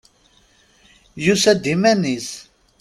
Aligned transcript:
Yusa-d 1.25 1.63
iman-is. 1.73 2.29